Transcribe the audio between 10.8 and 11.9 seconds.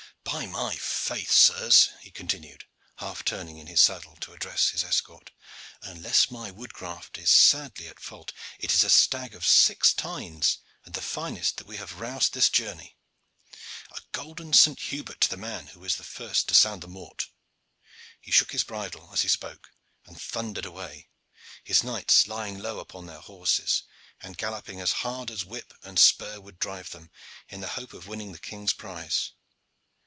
and the finest that we